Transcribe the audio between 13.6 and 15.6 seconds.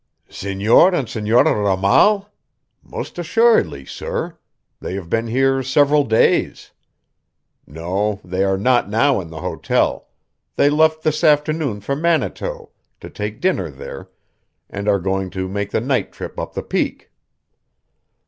there, and are going to